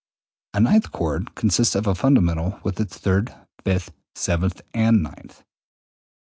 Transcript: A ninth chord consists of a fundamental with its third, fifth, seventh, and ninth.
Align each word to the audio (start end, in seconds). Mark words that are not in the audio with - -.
A 0.55 0.59
ninth 0.59 0.91
chord 0.91 1.35
consists 1.35 1.75
of 1.75 1.85
a 1.85 1.93
fundamental 1.93 2.59
with 2.63 2.79
its 2.79 2.97
third, 2.97 3.35
fifth, 3.63 3.91
seventh, 4.15 4.59
and 4.73 5.03
ninth. 5.03 5.43